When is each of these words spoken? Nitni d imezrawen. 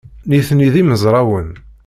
Nitni 0.27 0.69
d 0.73 0.75
imezrawen. 0.81 1.49